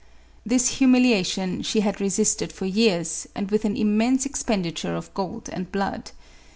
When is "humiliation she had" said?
0.79-2.01